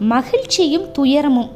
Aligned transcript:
மகிழ்ச்சியும் 0.00 0.86
துயரமும். 0.96 1.50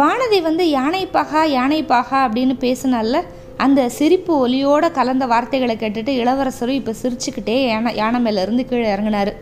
வானதி 0.00 0.38
வந்து 0.42 0.70
யானை 0.70 1.06
பகா 1.06 1.42
யானை 1.56 1.80
பாகா 1.84 2.18
அப்படின்னு 2.26 2.54
பேசினால 2.64 3.20
அந்த 3.56 3.88
சிரிப்பு 3.88 4.32
ஒலியோட 4.44 4.84
கலந்த 4.92 5.26
வார்த்தைகளை 5.26 5.76
கேட்டுட்டு 5.76 6.12
இளவரசரும் 6.20 6.78
இப்போ 6.80 6.92
சிரிச்சுக்கிட்டே 7.02 7.56
யானை 7.66 7.94
யானை 7.96 8.20
மேலேருந்து 8.26 8.64
கீழே 8.64 8.88
இறங்கினார். 8.94 9.32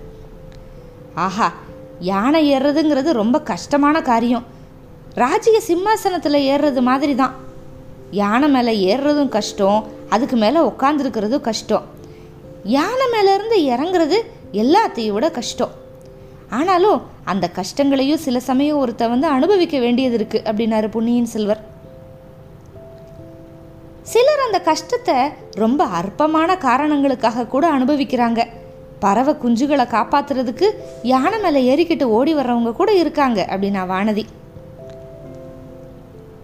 ஆஹா 1.27 1.49
யானை 2.01 2.43
ஏறுறதுங்கிறது 2.55 3.13
ரொம்ப 3.13 3.41
கஷ்டமான 3.41 4.03
காரியம். 4.11 4.45
ராஜ்ய 5.15 5.61
சிம்மாசனத்தில் 5.61 6.47
ஏறுறது 6.53 6.81
மாதிரி 6.81 7.15
தான் 7.15 7.35
யானை 8.11 8.49
மேலே 8.49 8.97
ஏறுறதும் 8.97 9.35
கஷ்டம் 9.39 9.87
அதுக்கு 10.09 10.37
மேலே 10.37 10.61
உட்காந்துருக்கிறதும் 10.71 11.47
கஷ்டம். 11.51 11.87
யானை 12.65 13.07
மேலேருந்து 13.15 13.59
இறங்குறது 13.75 14.19
எல்லாத்தையும் 14.53 15.17
விட 15.19 15.31
கஷ்டம். 15.31 15.73
ஆனாலும் 16.59 17.03
அந்த 17.25 17.47
கஷ்டங்களையும் 17.59 18.25
சில 18.25 18.41
சமயம் 18.49 18.81
ஒருத்த 18.83 19.09
வந்து 19.09 19.27
அனுபவிக்க 19.27 19.77
வேண்டியது 19.79 20.17
இருக்கு 20.19 20.39
அப்படின்னாரு 20.45 20.89
பொன்னியின் 20.91 21.31
செல்வர். 21.35 21.63
சிலர் 24.13 24.43
அந்த 24.47 24.59
கஷ்டத்தை 24.61 25.17
ரொம்ப 25.63 25.83
அற்பமான 26.01 26.57
காரணங்களுக்காக 26.57 27.47
கூட 27.47 27.65
அனுபவிக்கிறாங்க. 27.79 28.41
பறவை 29.05 29.35
குஞ்சுகளை 29.35 29.87
காப்பாத்துறதுக்கு 29.95 30.67
யானை 31.13 31.39
மேலே 31.45 31.61
ஏறிக்கிட்டு 31.71 32.07
ஓடி 32.19 32.35
வர்றவங்க 32.35 32.73
கூட 32.73 32.93
இருக்காங்க 32.93 33.47
அப்படின்னா 33.51 33.85
வானதி. 33.93 34.25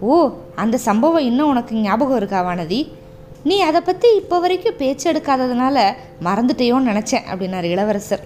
ஓ 0.01 0.17
அந்த 0.55 0.77
சம்பவம் 0.89 1.29
இன்னும் 1.31 1.49
உனக்கு 1.49 1.75
ஞாபகம் 1.77 2.17
இருக்கா 2.17 2.41
வானதி? 2.49 2.81
நீ 3.43 3.57
அதை 3.69 3.81
பற்றி 3.81 4.09
இப்போ 4.17 4.39
வரைக்கும் 4.39 4.81
பேச்சு 4.83 5.07
எடுக்காததுனால 5.13 5.87
மறந்துட்டேயோன்னு 6.25 6.91
நினச்சேன் 6.93 7.29
அப்படின்னாரு 7.33 7.71
இளவரசர். 7.77 8.25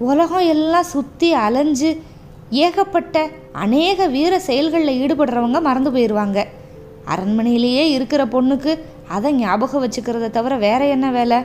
உலகம் 0.00 0.40
எல்லாம் 0.40 0.84
சுற்றி 0.84 1.32
அலைஞ்சு 1.32 1.96
ஏகப்பட்ட 2.50 3.30
அநேக 3.52 4.06
வீர 4.06 4.40
செயல்களில் 4.40 5.06
ஈடுபடுறவங்க 5.06 5.60
மறந்து 5.60 5.90
போயிடுவாங்க 5.90 6.46
அரண்மனையிலேயே 7.06 7.84
இருக்கிற 7.90 8.26
பொண்ணுக்கு 8.26 8.78
அதை 9.08 9.32
ஞாபகம் 9.32 9.88
வச்சுக்கிறத 9.88 10.30
தவிர 10.30 10.56
வேற 10.56 10.86
என்ன 10.86 11.10
வேலை? 11.10 11.44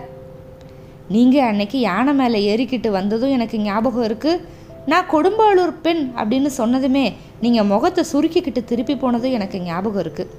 நீங்கள் 1.07 1.41
அன்னைக்கு 1.41 1.79
யானை 1.79 2.13
மேலே 2.13 2.55
ஏறிக்கிட்டு 2.55 2.89
வந்ததும் 2.89 3.29
எனக்கு 3.29 3.59
ஞாபகம் 3.59 4.03
இருக்குது 4.03 4.41
நான் 4.85 5.09
கொடும்பாளூர் 5.11 5.81
பெண் 5.81 6.11
அப்படின்னு 6.15 6.49
சொன்னதுமே 6.57 7.13
நீங்கள் 7.41 7.65
முகத்தை 7.65 8.05
சுருக்கிக்கிட்டு 8.13 8.63
திருப்பி 8.63 8.95
போனதும் 8.95 9.31
எனக்கு 9.31 9.59
ஞாபகம் 9.59 10.03
இருக்குது 10.03 10.29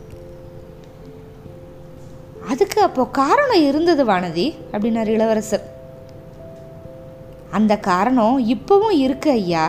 அதுக்கு 2.49 2.83
அப்போ 2.83 3.07
காரணம் 3.07 3.67
இருந்தது 3.67 4.05
வானதி 4.05 4.55
அப்படின்னார் 4.73 5.07
இளவரசர். 5.07 5.79
அந்த 7.51 7.73
காரணம் 7.79 8.37
இப்பவும் 8.55 8.97
இருக்கு 9.05 9.31
ஐயா. 9.31 9.65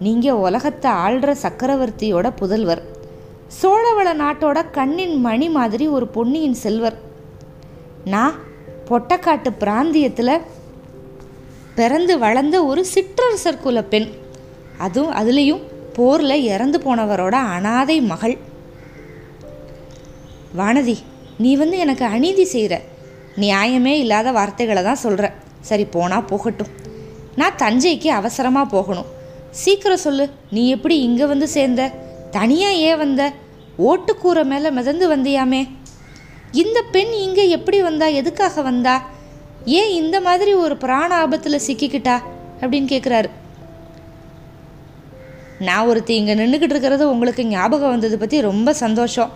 நீங்கள் 0.00 0.40
உலகத்தை 0.46 0.90
ஆள்ற 1.04 1.30
சக்கரவர்த்தியோட 1.42 2.26
புதல்வர். 2.40 2.82
சோழவள 3.60 4.08
நாட்டோட 4.22 4.58
கண்ணின் 4.70 5.16
மணி 5.20 5.48
மாதிரி 5.48 5.86
ஒரு 5.88 6.06
பொன்னியின் 6.06 6.58
செல்வர். 6.64 6.96
நான் 8.04 8.34
பொட்டக்காட்டு 8.88 9.50
பிராந்தியத்தில் 9.62 10.42
பிறந்து 11.74 12.14
வளர்ந்த 12.18 12.56
ஒரு 12.64 12.82
சிற்றரசர் 12.94 13.62
குல 13.62 13.78
பெண். 13.82 14.08
அதுவும் 14.78 15.14
அதுலேயும் 15.20 15.62
போரில் 15.96 16.46
இறந்து 16.54 16.78
போனவரோட 16.78 17.36
அனாதை 17.56 17.96
மகள். 18.12 18.36
வானதி 20.58 20.96
நீ 21.38 21.56
வந்து 21.56 21.76
எனக்கு 21.78 22.04
அநீதி 22.04 22.44
செய்கிற 22.44 22.74
நியாயமே 23.36 23.94
இல்லாத 24.02 24.28
வார்த்தைகளை 24.32 24.82
தான் 24.82 25.04
சொல்கிற 25.04 25.32
சரி 25.60 25.84
போனால் 25.84 26.28
போகட்டும். 26.32 26.72
நான் 27.36 27.60
தஞ்சைக்கு 27.62 28.08
அவசரமாக 28.20 28.72
போகணும். 28.74 29.08
சீக்கிரம் 29.62 30.04
சொல்லு 30.06 30.24
நீ 30.50 30.62
எப்படி 30.68 30.96
இங்கே 31.00 31.26
வந்து 31.26 31.48
சேர்ந்த? 31.48 31.82
தனியாக 32.30 32.82
ஏன் 32.88 33.00
வந்த? 33.02 33.22
ஓட்டுக்கூரை 33.88 34.44
மேலே 34.44 34.70
மிதந்து 34.70 35.06
வந்தியாமே. 35.14 35.62
இந்த 36.62 36.78
பெண் 36.94 37.12
இங்கே 37.26 37.44
எப்படி 37.48 37.78
வந்தா? 37.82 38.06
எதுக்காக 38.20 38.62
வந்தா? 38.62 38.96
ஏன் 39.64 39.92
இந்த 40.00 40.16
மாதிரி 40.20 40.54
ஒரு 40.54 40.76
பிராண 40.76 41.10
ஆபத்தில் 41.14 41.64
சிக்கிக்கிட்டா? 41.66 42.16
அப்படின்னு 42.60 42.88
கேட்குறாரு 42.94 43.30
நான் 45.66 45.86
ஒருத்தி 45.86 46.14
இங்கே 46.16 46.34
நின்றுக்கிட்டு 46.34 46.74
இருக்கிறது 46.76 47.04
உங்களுக்கு 47.10 47.42
ஞாபகம் 47.46 47.92
வந்தது 47.94 48.16
பற்றி 48.18 48.40
ரொம்ப 48.40 48.72
சந்தோஷம். 48.84 49.30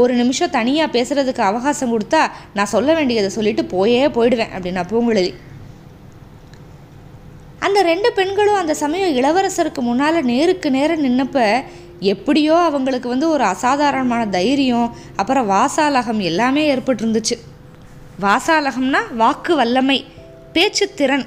ஒரு 0.00 0.12
நிமிஷம் 0.14 0.50
தனியாக 0.50 0.94
பேசுகிறதுக்கு 0.96 1.42
அவகாசம் 1.50 1.92
கொடுத்தா 1.92 2.22
நான் 2.54 2.72
சொல்ல 2.74 2.94
வேண்டியதை 2.94 3.30
சொல்லிவிட்டு 3.30 3.64
போயே 3.64 4.02
போயிடுவேன் 4.06 4.52
அப்படின்னா 4.56 4.82
பூங்குழலி. 4.90 5.30
அந்த 7.64 7.78
ரெண்டு 7.82 8.08
பெண்களும் 8.12 8.60
அந்த 8.60 8.74
சமயம் 8.82 9.14
இளவரசருக்கு 9.18 9.80
முன்னால் 9.88 10.28
நேருக்கு 10.30 10.70
நேரம் 10.70 11.04
நின்னப்ப 11.06 11.38
எப்படியோ 12.12 12.54
அவங்களுக்கு 12.68 13.08
வந்து 13.08 13.26
ஒரு 13.28 13.44
அசாதாரணமான 13.44 14.22
தைரியம் 14.26 14.94
அப்புறம் 15.16 15.46
வாசாலகம் 15.46 16.20
எல்லாமே 16.20 16.62
ஏற்பட்டிருந்துச்சு. 16.74 17.36
வாசாலகம்னா 18.24 19.02
வாக்கு 19.16 19.52
வல்லமை 19.56 19.98
பேச்சு 20.54 20.86
திறன். 20.94 21.26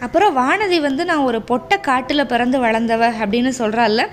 அப்புறம் 0.00 0.36
வானதி 0.36 0.80
வந்து 0.80 1.04
நான் 1.04 1.26
ஒரு 1.28 1.38
பொட்டை 1.42 1.78
காட்டில் 1.80 2.30
பிறந்து 2.32 2.58
வளர்ந்தவ 2.60 3.02
அப்படின்னு 3.22 3.52
சொல்கிறாள்ல 3.58 4.04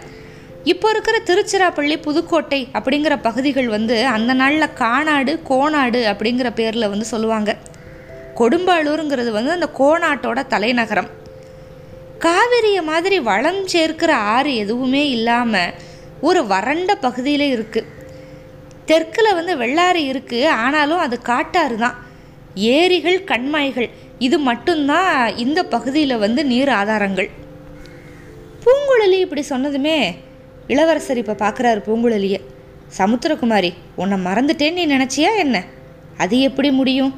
இப்போ 0.72 0.88
இருக்கிற 0.94 1.18
திருச்சிராப்பள்ளி 1.28 1.96
புதுக்கோட்டை 2.02 2.62
அப்படிங்கிற 2.74 3.14
பகுதிகள் 3.22 3.68
வந்து 3.68 3.98
அந்த 4.16 4.32
நாளில் 4.34 4.74
காணாடு 4.82 5.34
கோணாடு 5.50 6.02
அப்படிங்கிற 6.12 6.50
பேரில் 6.60 6.90
வந்து 6.90 7.06
சொல்லுவாங்க. 7.06 7.52
கொடும்பாளூருங்கிறது 8.40 9.32
வந்து 9.38 9.52
அந்த 9.58 9.68
கோணாட்டோட 9.80 10.40
தலைநகரம். 10.54 11.10
காவிரியை 12.26 12.82
மாதிரி 12.92 13.18
வளம் 13.30 13.62
சேர்க்கிற 13.74 14.12
ஆறு 14.36 14.52
எதுவுமே 14.64 15.04
இல்லாமல் 15.10 15.76
ஒரு 16.28 16.42
வறண்ட 16.52 16.92
பகுதியில் 17.06 17.46
இருக்குது 17.56 17.94
தெற்கில் 18.90 19.38
வந்து 19.38 19.54
வெள்ளாறு 19.62 20.02
இருக்குது 20.12 20.54
ஆனாலும் 20.66 21.02
அது 21.06 21.16
காட்டாறு 21.30 21.78
தான். 21.84 21.98
ஏரிகள் 22.76 23.20
கண்மாய்கள் 23.32 23.90
இது 24.26 24.38
மட்டும்தான் 24.50 25.12
இந்த 25.44 25.60
பகுதியில் 25.74 26.22
வந்து 26.24 26.44
நீர் 26.52 26.72
ஆதாரங்கள். 26.80 27.30
பூங்குழலி 28.64 29.20
இப்படி 29.26 29.44
சொன்னதுமே 29.50 29.98
இளவரசர் 30.74 31.22
இப்போ 31.24 31.36
பார்க்குறாரு 31.44 31.82
பூங்குழலியை. 31.88 32.40
சமுத்திரகுமாரி 32.98 33.72
உன்னை 34.02 34.18
மறந்துட்டேன்னு 34.28 34.80
நீ 34.80 34.86
நினச்சியா 34.96 35.32
என்ன? 35.44 35.58
அது 36.24 36.36
எப்படி 36.50 36.70
முடியும்? 36.72 37.14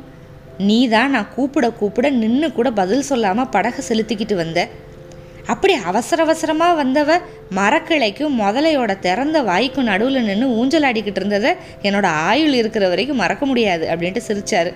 நீ 0.67 0.77
தான் 0.93 1.13
நான் 1.15 1.33
கூப்பிட 1.35 1.65
கூப்பிட 1.79 2.07
நின்று 2.21 2.47
கூட 2.51 2.69
பதில் 2.79 3.07
சொல்லாமல் 3.09 3.51
படகு 3.55 3.81
செலுத்திக்கிட்டு 3.89 4.35
வந்த. 4.35 4.59
அப்படி 5.53 5.73
அவசர 5.89 6.23
அவசரமாக 6.23 6.73
வந்தவ 6.79 7.11
மரக்கிளைக்கும் 7.57 8.35
முதலையோட 8.41 8.91
திறந்த 8.99 9.37
வாய்க்கும் 9.41 9.87
நடுவில் 9.91 10.27
நின்று 10.29 10.47
ஊஞ்சல் 10.57 10.85
ஆடிக்கிட்டு 10.89 11.21
இருந்ததை 11.21 11.51
என்னோட 11.87 12.07
ஆயுள் 12.29 12.57
இருக்கிற 12.59 12.87
வரைக்கும் 12.89 13.21
மறக்க 13.23 13.45
முடியாது 13.45 13.85
அப்படின்ட்டு 13.91 14.27
சிரிச்சாரு. 14.27 14.71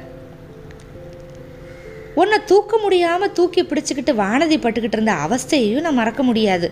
உன்னை 2.22 2.37
தூக்க 2.52 2.78
முடியாமல் 2.78 3.35
தூக்கி 3.37 3.61
பிடிச்சிக்கிட்டு 3.63 4.13
வானதி 4.23 4.58
பட்டுக்கிட்டு 4.63 4.97
இருந்த 4.99 5.13
அவஸ்தையையும் 5.25 5.85
நான் 5.85 5.99
மறக்க 6.02 6.23
முடியாது. 6.23 6.67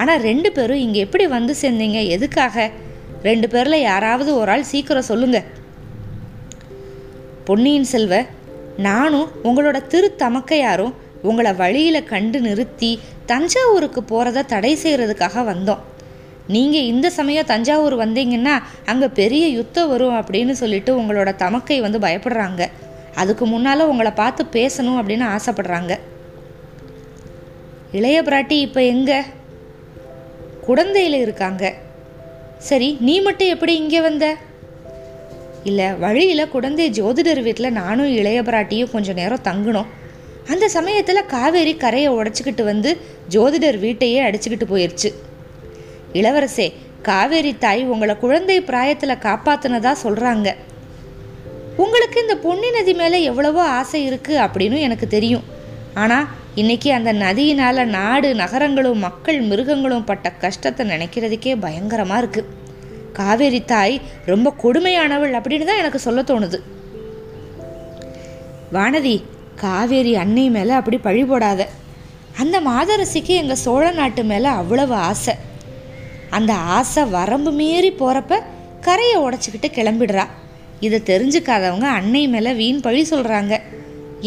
ஆனால் 0.00 0.22
ரெண்டு 0.28 0.48
பேரும் 0.52 0.82
இங்கே 0.86 1.00
எப்படி 1.06 1.26
வந்து 1.36 1.54
சேர்ந்தீங்க? 1.62 2.00
எதுக்காக? 2.16 2.70
ரெண்டு 3.22 3.46
பேரில் 3.52 3.84
யாராவது 3.90 4.30
ஒரு 4.40 4.50
ஆள் 4.54 4.70
சீக்கிரம் 4.72 5.10
சொல்லுங்க. 5.12 5.38
பொன்னியின் 7.48 7.88
செல்வ 7.92 8.14
நானும் 8.76 9.28
உங்களோட 9.44 9.86
திரு 9.86 10.14
தமக்கையாரும் 10.18 10.94
உங்களை 11.22 11.52
வழியில் 11.52 12.04
கண்டு 12.04 12.40
நிறுத்தி 12.40 13.00
தஞ்சாவூருக்கு 13.26 14.00
போகிறத 14.10 14.46
தடை 14.46 14.78
செய்கிறதுக்காக 14.82 15.44
வந்தோம். 15.44 15.78
நீங்கள் 16.48 16.82
இந்த 16.82 17.10
சமயம் 17.10 17.46
தஞ்சாவூர் 17.46 17.94
வந்தீங்கன்னா 17.94 18.62
அங்கே 18.84 19.08
பெரிய 19.08 19.46
யுத்தம் 19.48 19.88
வரும் 19.88 20.18
அப்படின்னு 20.20 20.50
சொல்லிட்டு 20.50 21.00
உங்களோட 21.00 21.36
தமக்கை 21.36 21.80
வந்து 21.80 21.98
பயப்படுறாங்க. 21.98 22.68
அதுக்கு 23.14 23.46
முன்னால் 23.46 23.88
உங்களை 23.88 24.10
பார்த்து 24.10 24.44
பேசணும் 24.44 24.98
அப்படின்னு 25.00 25.26
ஆசைப்படுறாங்க. 25.36 25.98
இளைய 27.92 28.22
பிராட்டி 28.22 28.52
இப்போ 28.52 28.82
எங்கே? 28.82 29.20
குடந்தையில் 30.66 31.18
இருக்காங்க. 31.18 31.74
சரி 32.58 32.96
நீ 33.00 33.20
மட்டும் 33.20 33.48
எப்படி 33.48 33.76
இங்கே 33.76 34.00
வந்த? 34.00 34.36
இல்லை 35.68 35.86
வழியில் 36.02 36.50
குழந்தை 36.54 36.86
ஜோதிடர் 36.98 37.40
வீட்டில் 37.46 37.76
நானும் 37.78 38.10
இளைய 38.18 38.38
பிராட்டியும் 38.42 38.90
கொஞ்சம் 38.92 39.18
நேரம் 39.20 39.46
தங்கினோம். 39.48 39.88
அந்த 40.52 40.64
சமயத்தில் 40.74 41.28
காவேரி 41.34 41.72
கரையை 41.76 42.10
உடச்சிக்கிட்டு 42.18 42.64
வந்து 42.64 42.90
ஜோதிடர் 43.34 43.78
வீட்டையே 43.84 44.18
அடிச்சுக்கிட்டு 44.26 44.66
போயிடுச்சு 44.72 45.10
இளவரசே 46.20 46.66
காவேரி 47.08 47.52
தாய் 47.64 47.82
உங்களை 47.94 48.14
குழந்தை 48.16 48.58
பிராயத்தில் 48.68 49.22
காப்பாத்தினதா 49.26 49.92
சொல்கிறாங்க 50.04 50.48
உங்களுக்கு 51.84 52.18
இந்த 52.24 52.36
பொன்னி 52.44 52.68
நதி 52.70 52.94
மேலே 52.94 53.18
எவ்வளவோ 53.22 53.62
ஆசை 53.78 54.00
இருக்குது 54.10 54.42
அப்படின்னு 54.44 54.78
எனக்கு 54.80 55.06
தெரியும். 55.16 55.44
ஆனால் 56.02 56.28
இன்னைக்கு 56.54 56.90
அந்த 56.92 57.10
நதியினால் 57.24 57.82
நாடு 57.98 58.28
நகரங்களும் 58.34 59.02
மக்கள் 59.06 59.40
மிருகங்களும் 59.40 60.06
பட்ட 60.10 60.30
கஷ்டத்தை 60.44 60.84
நினைக்கிறதுக்கே 60.92 61.54
பயங்கரமாக 61.64 62.22
இருக்குது 62.22 62.64
காவேரி 63.18 63.60
தாய் 63.64 63.94
ரொம்ப 64.24 64.48
கொடுமையானவள் 64.62 65.34
அப்படின்னு 65.38 65.64
தான் 65.64 65.82
எனக்கு 65.82 65.98
சொல்ல 65.98 66.22
தோணுது. 66.22 66.58
வானதி 68.72 69.16
காவேரி 69.56 70.12
அன்னை 70.16 70.46
மேலே 70.50 70.72
அப்படி 70.72 70.98
பழி 70.98 71.24
போடாத. 71.24 71.62
அந்த 72.40 72.56
மாதரசிக்கு 72.60 73.34
எங்கள் 73.42 73.62
சோழ 73.64 73.84
நாட்டு 73.90 74.24
மேலே 74.24 74.48
அவ்வளவு 74.60 74.94
ஆசை. 75.08 75.34
அந்த 76.30 76.52
ஆசை 76.76 77.04
வரம்பு 77.04 77.52
மீறி 77.52 77.90
போகிறப்ப 77.92 78.42
கரையை 78.80 79.16
உடச்சிக்கிட்டு 79.16 79.68
கிளம்பிடுறா. 79.76 80.24
இதை 80.80 80.98
தெரிஞ்சுக்காதவங்க 81.10 81.88
அன்னை 81.98 82.22
மேலே 82.28 82.52
வீண் 82.52 82.80
பழி 82.80 83.02
சொல்கிறாங்க 83.10 83.54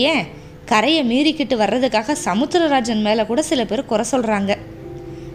ஏன்? 0.09 0.23
கரையை 0.65 1.03
மீறிக்கிட்டு 1.11 1.55
வர்றதுக்காக 1.55 2.15
சமுத்திரராஜன் 2.25 3.01
மேலே 3.01 3.23
கூட 3.25 3.41
சில 3.41 3.61
பேர் 3.65 3.89
குறை 3.91 4.05
சொல்கிறாங்க 4.11 4.51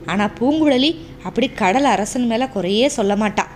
ஆனால் 0.07 0.33
பூங்குழலி 0.39 0.91
அப்படி 1.25 1.47
கடல் 1.49 1.85
அரசன் 1.85 2.27
மேலே 2.27 2.47
குறையே 2.47 2.89
சொல்ல 2.89 3.17
மாட்டான் 3.17 3.53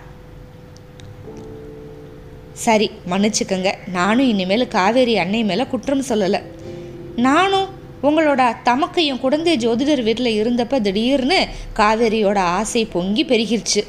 சரி 2.53 2.91
மன்னிச்சுக்கங்க. 3.09 3.69
நானும் 3.91 4.27
இனிமேல் 4.27 4.67
காவேரி 4.67 5.17
அன்னை 5.17 5.43
மேலே 5.43 5.65
குற்றம் 5.65 6.07
சொல்லலை. 6.09 6.41
நானும் 7.15 7.67
உங்களோட 8.03 8.41
தமக்கையும் 8.65 9.19
குழந்தை 9.19 9.53
ஜோதிடர் 9.57 10.03
வீட்டில் 10.03 10.31
இருந்தப்ப 10.39 10.81
திடீர்னு 10.81 11.47
காவேரியோட 11.75 12.37
ஆசை 12.37 12.85
பொங்கி 12.85 13.25
பெருகிருச்சு. 13.25 13.83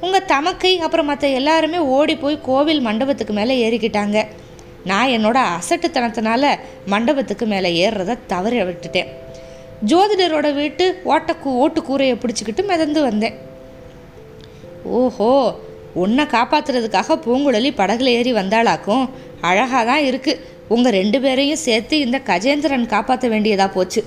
உங்கள் 0.00 0.24
தமக்கை 0.24 0.78
அப்புறம் 0.78 1.06
மற்ற 1.06 1.28
எல்லாருமே 1.28 1.78
ஓடி 1.78 2.16
போய் 2.16 2.38
கோவில் 2.42 2.80
மண்டபத்துக்கு 2.80 3.34
மேலே 3.34 3.54
ஏறிக்கிட்டாங்க. 3.66 4.26
நான் 4.84 5.08
என்னோட 5.08 5.38
அசட்டுத்தனத்தினால 5.58 6.58
மண்டபத்துக்கு 6.86 7.46
மேலே 7.46 7.70
ஏறுறத 7.84 8.18
தவற 8.26 8.64
விட்டுட்டேன் 8.64 9.12
ஜோதிடரோட 9.90 10.48
வீட்டு 10.54 10.84
ஓட்டக்கூ 11.12 11.50
ஓட்டுக்கூரையை 11.62 12.16
பிடிச்சிக்கிட்டு 12.22 12.62
மிதந்து 12.70 13.00
வந்தேன். 13.08 13.36
ஓஹோ 15.00 15.30
உன்னை 16.02 16.24
காப்பாத்துறதுக்காக 16.34 17.16
பூங்குழலி 17.24 17.70
படகுல 17.80 18.08
ஏறி 18.18 18.32
வந்தாளாக்கும். 18.38 19.04
அழகாக 19.40 19.84
தான் 19.90 20.06
இருக்குது 20.10 20.42
உங்கள் 20.74 20.96
ரெண்டு 21.00 21.18
பேரையும் 21.24 21.64
சேர்த்து 21.66 21.94
இந்த 22.04 22.18
கஜேந்திரன் 22.30 22.86
காப்பாற்ற 22.94 23.28
வேண்டியதாக 23.28 23.70
போச்சு. 23.76 24.00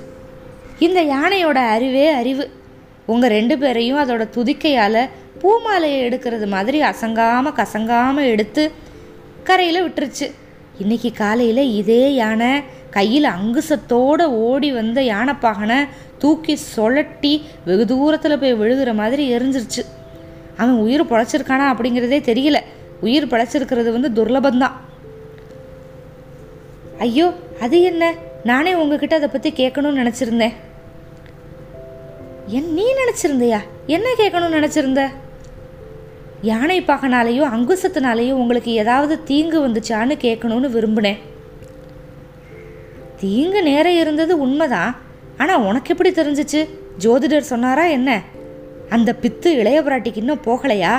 இந்த 0.86 1.00
யானையோட 1.14 1.60
அறிவே 1.76 2.08
அறிவு. 2.20 2.46
உங்கள் 3.14 3.34
ரெண்டு 3.38 3.56
பேரையும் 3.62 4.02
அதோட 4.04 4.24
துதிக்கையால் 4.36 5.02
பூமாலையை 5.42 6.00
எடுக்கிறது 6.08 6.48
மாதிரி 6.54 6.80
அசங்காமல் 6.92 7.58
கசங்காமல் 7.60 8.30
எடுத்து 8.34 8.72
கரையில் 9.44 9.84
விட்டுருச்சு. 9.86 10.28
இன்னைக்கு 10.80 11.10
காலையில் 11.22 11.64
இதே 11.80 12.04
யானை 12.16 12.52
கையில் 12.90 13.24
அங்குசத்தோடு 13.24 14.42
ஓடி 14.42 14.72
வந்த 14.72 15.02
யானைப்பாகனை 15.02 15.88
தூக்கி 16.18 16.58
சுழட்டி 16.76 17.42
வெகு 17.66 17.86
தூரத்தில் 17.86 18.38
போய் 18.38 18.54
விழுகிற 18.54 18.94
மாதிரி 18.94 19.34
எரிஞ்சிருச்சு. 19.34 19.86
அவன் 20.58 20.76
உயிர் 20.76 21.06
பொழைச்சிருக்கானா 21.06 21.66
அப்படிங்கிறதே 21.74 22.20
தெரியல. 22.32 22.60
உயிர் 23.02 23.28
பிழைச்சிருக்கிறது 23.28 24.00
வந்து 24.00 24.26
துர்லபந்தான். 24.26 24.72
ஐயோ 27.00 27.34
அது 27.62 27.82
என்ன? 27.82 28.14
நானே 28.44 28.74
உங்ககிட்ட 28.74 29.16
அதை 29.16 29.28
பற்றி 29.28 29.52
கேட்கணும்னு 29.52 30.02
நினச்சிருந்தேன். 30.02 30.54
என் 32.48 32.74
நீ 32.74 32.86
நினச்சிருந்தியா? 32.94 33.60
என்ன 33.86 34.08
கேட்கணும்னு 34.18 34.60
நினச்சிருந்த? 34.60 35.08
யானை 36.42 36.82
பாகனாலேயோ 36.82 37.46
அங்குசத்தினாலேயோ 37.56 38.32
உங்களுக்கு 38.32 38.72
ஏதாவது 38.72 39.24
தீங்கு 39.24 39.68
வந்துச்சான்னு 39.68 40.16
கேட்கணும்னு 40.22 40.70
விரும்பினேன். 40.76 41.18
தீங்கு 43.22 43.62
நேரம் 43.64 44.00
இருந்தது 44.02 44.40
உண்மைதான். 44.40 44.92
ஆனால் 45.38 45.66
உனக்கு 45.70 45.92
எப்படி 45.94 46.12
தெரிஞ்சிச்சு? 46.12 46.62
ஜோதிடர் 47.04 47.52
சொன்னாரா 47.54 47.86
என்ன? 47.98 48.22
அந்த 48.90 49.16
பித்து 49.22 49.50
இளைய 49.62 49.82
பிராட்டிக்கு 49.82 50.22
இன்னும் 50.24 50.46
போகலையா? 50.46 50.94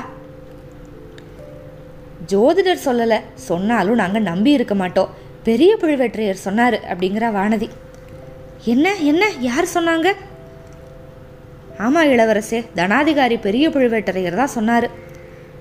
ஜோதிடர் 2.33 2.85
சொல்லலை. 2.85 3.19
சொன்னாலும் 3.35 4.01
நாங்கள் 4.03 4.29
நம்பி 4.31 4.51
இருக்க 4.51 4.75
மாட்டோம். 4.75 5.11
பெரிய 5.43 5.77
புழுவேற்றையர் 5.81 6.47
சொன்னார் 6.47 6.77
அப்படிங்கிற 6.93 7.29
வானதி. 7.39 7.69
என்ன 8.65 8.95
என்ன 9.11 9.25
யார் 9.41 9.75
சொன்னாங்க? 9.75 10.09
ஆமாம் 11.79 12.09
இளவரசே 12.09 12.59
தனாதிகாரி 12.77 13.41
பெரிய 13.41 13.69
புழுவேட்டரையர் 13.69 14.41
தான் 14.41 14.57
சொன்னார். 14.57 14.89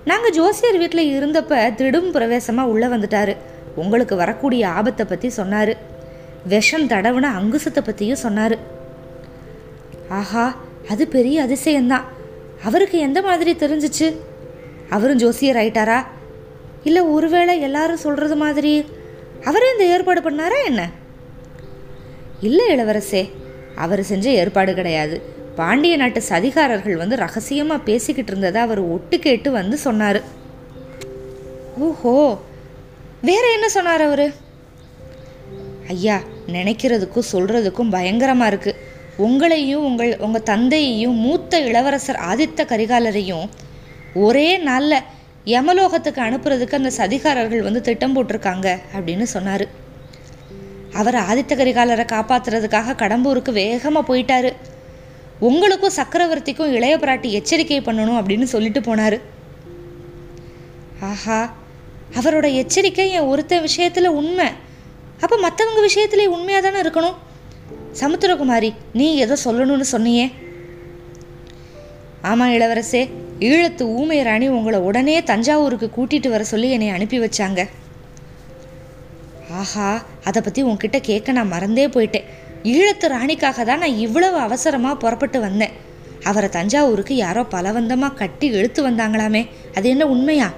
நாங்கள் 0.05 0.31
ஜோசியர் 0.31 0.77
வீட்டில் 0.77 1.11
இருந்தப்ப 1.11 1.61
திடும் 1.79 2.09
பிரவேசமாக 2.15 2.71
உள்ளே 2.73 2.87
வந்துட்டார். 2.87 3.33
உங்களுக்கு 3.75 4.15
வரக்கூடிய 4.15 4.63
ஆபத்தை 4.69 5.05
பற்றி 5.05 5.29
சொன்னார். 5.29 5.88
விஷம் 6.45 6.87
தடவுன 6.87 7.29
அங்குசத்தை 7.39 7.81
பற்றியும் 7.83 8.23
சொன்னார். 8.25 8.57
ஆஹா 10.09 10.55
அது 10.89 11.07
பெரிய 11.07 11.45
அதிசயம்தான். 11.45 12.03
அவருக்கு 12.63 12.97
எந்த 12.97 13.21
மாதிரி 13.21 13.53
தெரிஞ்சிச்சு? 13.53 14.15
அவரும் 14.89 15.17
ஜோசியர் 15.17 15.55
ஆயிட்டாரா? 15.55 16.05
இல்லை 16.83 17.01
ஒருவேளை 17.01 17.59
எல்லாரும் 17.59 17.97
சொல்கிறது 17.97 18.35
மாதிரி 18.35 18.85
அவரே 19.43 19.71
இந்த 19.71 19.85
ஏற்பாடு 19.85 20.21
பண்ணாரா 20.21 20.65
என்ன? 20.65 20.89
இல்லை 22.41 22.75
இளவரசே 22.75 23.31
அவர் 23.75 24.03
செஞ்ச 24.03 24.29
ஏற்பாடு 24.29 24.73
கிடையாது. 24.73 25.37
பாண்டிய 25.55 25.97
நாட்டு 25.97 26.21
சதிகாரர்கள் 26.29 26.95
வந்து 26.95 27.15
ரகசியமாக 27.15 27.83
பேசிக்கிட்டு 27.83 28.31
இருந்ததை 28.31 28.61
அவர் 28.61 28.79
ஒட்டு 28.79 29.19
கேட்டு 29.19 29.51
வந்து 29.51 29.77
சொன்னார். 29.77 30.21
ஓஹோ 31.77 32.39
வேற 33.21 33.51
என்ன 33.53 33.69
சொன்னார் 33.69 34.01
அவர்? 34.01 34.33
ஐயா 35.93 36.15
நினைக்கிறதுக்கும் 36.55 37.29
சொல்கிறதுக்கும் 37.31 37.93
பயங்கரமாக 37.95 38.51
இருக்குது 38.51 38.81
உங்களையும் 39.27 39.85
உங்கள் 39.89 40.11
உங்கள் 40.17 40.45
தந்தையையும் 40.49 41.17
மூத்த 41.25 41.59
இளவரசர் 41.69 42.19
ஆதித்த 42.31 42.65
கரிகாலரையும் 42.71 43.47
ஒரே 44.25 44.49
நாளில் 44.57 45.05
யமலோகத்துக்கு 45.45 46.21
அனுப்புறதுக்கு 46.27 46.79
அந்த 46.79 46.91
சதிகாரர்கள் 46.97 47.65
வந்து 47.67 47.81
திட்டம் 47.81 48.15
போட்டிருக்காங்க 48.15 48.67
அப்படின்னு 48.95 49.25
சொன்னார். 49.35 49.65
அவர் 50.93 51.17
ஆதித்த 51.29 51.53
கரிகாலரை 51.61 52.05
காப்பாத்துறதுக்காக 52.13 52.97
கடம்பூருக்கு 53.01 53.51
வேகமாக 53.51 54.07
போயிட்டாரு. 54.09 54.51
உங்களுக்கும் 55.49 55.97
சக்கரவர்த்திக்கும் 55.97 56.73
இளைய 56.77 56.95
பிராட்டி 56.97 57.29
எச்சரிக்கை 57.39 57.81
பண்ணணும் 57.81 58.19
அப்படின்னு 58.21 58.47
சொல்லிட்டு 58.55 58.79
போனார். 58.79 59.19
ஆஹா 61.11 61.41
அவரோட 62.19 62.47
எச்சரிக்கை 62.53 63.11
என் 63.11 63.29
ஒருத்த 63.33 63.61
விஷயத்தில் 63.61 64.15
உண்மை. 64.21 64.49
அப்போ 65.23 65.35
மற்றவங்க 65.45 65.81
விஷயத்திலே 65.87 66.25
உண்மையாக 66.35 66.63
தானே 66.65 66.79
இருக்கணும்? 66.83 67.17
சமுத்திரகுமாரி 68.01 68.69
நீ 68.93 69.07
ஏதோ 69.15 69.35
சொல்லணும்னு 69.45 69.87
சொன்னியே? 69.95 70.27
ஆமாம் 72.21 72.53
இளவரசே 72.55 73.01
ஈழத்து 73.49 73.83
ஊமை 73.97 74.17
ராணி 74.27 74.47
உங்களை 74.47 74.79
உடனே 74.79 75.17
தஞ்சாவூருக்கு 75.23 75.87
கூட்டிட்டு 75.97 76.29
வர 76.29 76.43
சொல்லி 76.43 76.69
என்னை 76.69 76.89
அனுப்பி 76.89 77.19
வச்சாங்க. 77.19 77.61
ஆஹா 79.59 79.89
அதை 80.23 80.39
பற்றி 80.41 80.61
உன்கிட்ட 80.63 80.97
கேட்க 81.09 81.31
நான் 81.31 81.53
மறந்தே 81.53 81.85
போயிட்டேன். 81.87 82.27
ஈழத்து 82.73 83.07
ராணிக்காக 83.15 83.63
தான் 83.69 83.83
நான் 83.83 84.01
இவ்வளவு 84.05 84.37
அவசரமாக 84.47 85.01
புறப்பட்டு 85.03 85.39
வந்தேன். 85.39 85.75
அவரை 86.29 86.49
தஞ்சாவூருக்கு 86.49 87.15
யாரோ 87.15 87.43
பலவந்தமாக 87.53 88.17
கட்டி 88.21 88.47
இழுத்து 88.57 88.89
வந்தாங்களாமே 88.89 89.43
அது 89.75 89.87
என்ன 89.89 90.05
உண்மையா? 90.05 90.49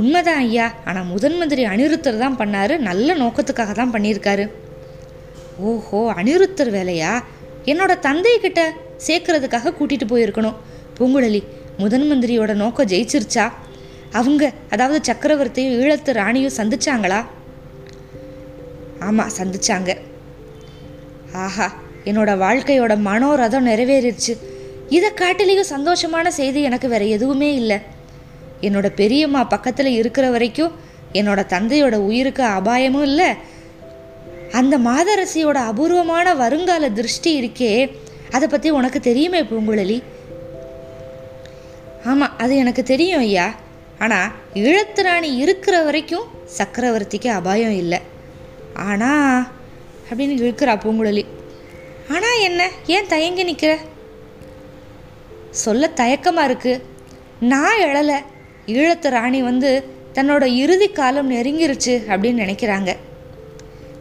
உண்மைதான் 0.00 0.40
ஐயா. 0.44 0.66
ஆனால் 0.88 1.08
முதன் 1.12 1.36
மந்திரி 1.40 1.64
அனிருத்தர் 1.72 2.22
தான் 2.22 2.38
பண்ணாரு. 2.40 2.74
நல்ல 2.88 3.14
நோக்கத்துக்காக 3.22 3.74
தான் 3.80 3.92
பண்ணியிருக்காரு. 3.94 4.44
ஓஹோ 5.68 6.00
அனிருத்தர் 6.20 6.70
வேலையா? 6.78 7.12
என்னோட 7.72 7.92
தந்தை 8.06 8.32
கிட்ட 8.44 8.60
சேர்க்கறதுக்காக 9.06 9.74
கூட்டிகிட்டு 9.78 10.08
போயிருக்கணும். 10.12 10.56
பூங்குழலி 10.98 11.42
முதன் 11.82 12.06
மந்திரியோட 12.10 12.52
நோக்கம் 12.62 12.90
ஜெயிச்சிருச்சா? 12.92 13.46
அவங்க 14.18 14.52
அதாவது 14.74 14.98
சக்கரவர்த்தியும் 15.08 15.76
ஈழத்து 15.78 16.10
ராணியும் 16.20 16.56
சந்திச்சாங்களா? 16.58 17.20
ஆமாம் 19.06 19.32
சந்திச்சாங்க. 19.38 19.90
ஆஹா 21.44 21.66
என்னோட 22.10 22.30
வாழ்க்கையோட 22.44 22.92
மனோரதம் 23.08 23.68
நிறைவேறிடுச்சு 23.70 24.34
இதை 24.96 25.08
காட்டிலேயும் 25.20 25.72
சந்தோஷமான 25.74 26.26
செய்தி 26.40 26.60
எனக்கு 26.68 26.88
வேற 26.92 27.04
எதுவுமே 27.16 27.50
இல்லை. 27.60 27.78
என்னோட 28.60 28.88
பெரியம்மா 28.94 29.44
பக்கத்தில் 29.44 29.86
இருக்கிற 29.86 30.30
வரைக்கும் 30.30 30.72
என்னோட 31.12 31.40
தந்தையோட 31.46 31.94
உயிருக்கு 31.94 32.42
அபாயமும் 32.42 33.02
இல்லை. 33.02 33.28
அந்த 34.52 34.78
மாதரசியோட 34.78 35.54
அபூர்வமான 35.54 36.34
வருங்கால 36.34 36.90
திருஷ்டி 36.90 37.30
இருக்கே 37.40 37.96
அதை 38.30 38.48
பற்றி 38.48 38.70
உனக்கு 38.70 39.00
தெரியுமே 39.00 39.42
பூங்குழலி? 39.42 40.02
ஆமாம் 42.04 42.38
அது 42.38 42.56
எனக்கு 42.56 42.82
தெரியும் 42.82 43.20
ஐயா. 43.20 43.54
ஆனால் 43.98 44.32
ஈழத்து 44.54 45.02
ராணி 45.02 45.36
இருக்கிற 45.36 45.82
வரைக்கும் 45.82 46.26
சக்கரவர்த்திக்கு 46.58 47.26
அபாயம் 47.26 47.76
இல்லை. 47.76 48.00
ஆனால் 48.74 49.48
அப்படின்னு 50.10 50.34
இழுக்கிறா 50.42 50.74
பூங்குழலி. 50.84 51.24
ஆனால் 52.08 52.40
என்ன? 52.40 52.70
ஏன் 52.86 53.06
தயங்கி 53.06 53.44
நிற்கிற 53.44 53.78
சொல்ல 55.50 55.90
தயக்கமாக 55.94 56.48
இருக்குது 56.50 56.82
நான் 57.40 57.80
எழலை. 57.80 58.18
ஈழத்து 58.66 59.08
ராணி 59.08 59.42
வந்து 59.42 59.84
தன்னோட 60.14 60.42
இறுதி 60.42 60.88
காலம் 60.88 61.30
நெருங்கிருச்சு 61.30 62.02
அப்படின்னு 62.08 62.40
நினைக்கிறாங்க. 62.40 62.96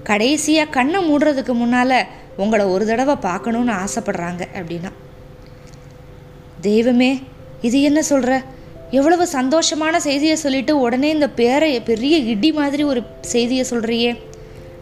கடைசியாக 0.04 0.70
கண்ணை 0.70 1.12
மூடுறதுக்கு 1.12 1.54
முன்னால் 1.54 2.06
உங்களை 2.38 2.66
ஒரு 2.66 2.86
தடவை 2.86 3.16
பார்க்கணுன்னு 3.16 3.74
ஆசைப்படுறாங்க 3.76 4.42
அப்படின்னா. 4.54 4.92
தெய்வமே 6.62 7.22
இது 7.62 7.82
என்ன 7.82 8.02
சொல்கிற 8.02 8.42
எவ்வளவு 8.92 9.28
சந்தோஷமான 9.32 9.96
செய்தியை 9.96 10.36
சொல்லிட்டு 10.36 10.80
உடனே 10.80 11.10
இந்த 11.10 11.30
பேரை 11.30 11.82
பெரிய 11.82 12.18
இடி 12.18 12.52
மாதிரி 12.52 12.84
ஒரு 12.84 13.04
செய்தியை 13.22 13.66
சொல்கிறியே 13.70 14.18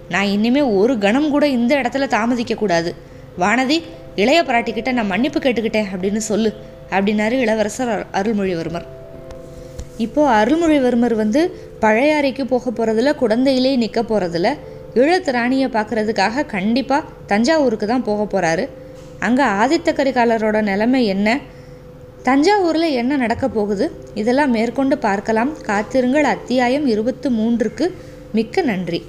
நான் 0.09 0.25
இனிமே 0.25 0.61
ஒரு 0.61 0.97
கணம் 0.97 1.29
கூட 1.29 1.47
இந்த 1.47 1.75
இடத்துல 1.75 2.07
தாமதிக்கக்கூடாது 2.07 2.91
வானதி 3.39 3.81
இளைய 4.15 4.43
பிராட்டிக்கிட்ட 4.43 4.91
நான் 4.91 5.05
மன்னிப்பு 5.05 5.39
கேட்டுக்கிட்டேன் 5.39 5.85
அப்படின்னு 5.95 6.17
சொல்லு 6.17 6.53
அப்படின்னாரு 6.89 7.31
இளவரசர் 7.31 7.87
அரு- 7.87 8.15
அருள்மொழிவர்மர். 8.15 8.85
இப்போது 10.05 10.33
அருள்மொழிவர்மர் 10.37 11.15
வந்து 11.15 11.41
பழையாறைக்கு 11.81 12.43
போக 12.45 12.71
போகிறதில்ல 12.71 13.11
குழந்தையிலே 13.21 13.71
நிற்க 13.83 14.01
போகிறதில்ல 14.01 14.49
ஈழத்து 14.95 15.31
ராணியை 15.31 15.67
பார்க்குறதுக்காக 15.69 16.45
கண்டிப்பாக 16.45 17.09
தஞ்சாவூருக்கு 17.27 17.87
தான் 17.87 18.07
போக 18.09 18.21
போகிறாரு 18.33 18.65
அங்கே 19.19 19.43
ஆதித்த 19.61 19.89
கரிகாலரோட 19.97 20.57
நிலைமை 20.61 21.01
என்ன? 21.05 21.29
தஞ்சாவூரில் 22.23 22.95
என்ன 23.01 23.17
நடக்க 23.17 23.45
போகுது? 23.49 23.85
இதெல்லாம் 24.13 24.51
மேற்கொண்டு 24.51 24.95
பார்க்கலாம். 24.97 25.51
காத்திருங்கள். 25.61 26.27
அத்தியாயம் 26.35 26.85
இருபத்து 26.87 27.27
மூன்றுக்கு 27.31 27.85
மிக்க 28.31 28.61
நன்றி. 28.61 28.99